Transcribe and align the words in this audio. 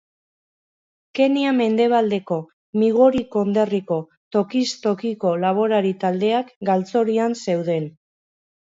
Kenya 1.19 1.51
mendebaldeko 1.57 2.39
Migori 2.85 3.23
konderriko 3.37 4.01
tokiz 4.37 4.67
tokiko 4.89 5.37
laborari 5.45 5.97
taldeak 6.07 6.55
galtzorian 6.73 7.43
zeuden. 7.47 7.91